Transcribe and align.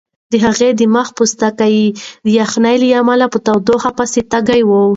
د 0.31 0.33
هغې 0.45 0.69
د 0.79 0.81
مخ 0.95 1.07
پوستکی 1.17 1.79
د 2.25 2.27
یخنۍ 2.39 2.75
له 2.83 2.87
امله 3.01 3.25
په 3.33 3.39
تودوخه 3.45 3.91
پسې 3.97 4.21
تږی 4.31 4.61
و. 4.65 4.71